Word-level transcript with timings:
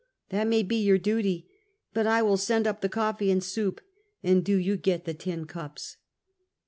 "That 0.29 0.47
may 0.47 0.63
be 0.63 0.77
your 0.77 0.97
duty; 0.97 1.47
but 1.93 2.07
I 2.07 2.23
will 2.23 2.35
send 2.35 2.65
up 2.65 2.81
the 2.81 2.89
coffee 2.89 3.29
and 3.29 3.43
soup, 3.43 3.81
and 4.23 4.43
do 4.43 4.55
you 4.57 4.75
get 4.75 5.05
the 5.05 5.13
tin 5.13 5.45
cups." 5.45 5.97